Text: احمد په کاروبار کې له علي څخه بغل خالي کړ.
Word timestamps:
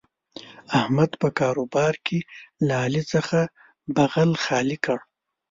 احمد 0.79 1.11
په 1.21 1.27
کاروبار 1.39 1.93
کې 2.05 2.19
له 2.67 2.73
علي 2.83 3.03
څخه 3.13 3.39
بغل 3.95 4.31
خالي 4.43 4.77
کړ. 4.85 4.99